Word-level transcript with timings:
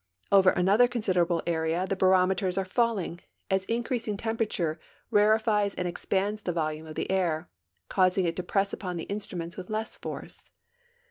Over 0.31 0.49
another 0.49 0.87
considerable 0.87 1.43
area 1.45 1.85
the 1.85 1.95
l)arom 1.95 2.33
eters 2.33 2.57
are 2.57 2.65
falling, 2.65 3.19
as 3.51 3.65
increasing 3.65 4.17
temperature 4.17 4.79
rarefies 5.13 5.75
and 5.77 5.87
expands 5.87 6.41
the 6.41 6.51
volume 6.51 6.87
of 6.87 6.95
the 6.95 7.11
air, 7.11 7.49
causing 7.87 8.25
it 8.25 8.35
to 8.37 8.41
press 8.41 8.73
upon 8.73 8.97
the 8.97 9.03
instruments 9.03 9.57
with 9.57 9.69
less 9.69 9.95
force. 9.97 10.49